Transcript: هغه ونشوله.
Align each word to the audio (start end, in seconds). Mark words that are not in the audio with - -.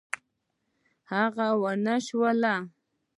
هغه 1.11 1.47
ونشوله. 1.61 2.55